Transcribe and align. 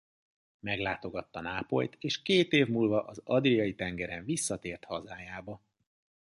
Meglátogatta 0.59 1.41
Nápolyt 1.41 1.97
és 1.99 2.21
két 2.21 2.51
év 2.51 2.67
múlva 2.67 3.05
az 3.05 3.21
adriai 3.25 3.75
tengeren 3.75 4.25
visszatért 4.25 4.83
hazájába. 4.85 5.61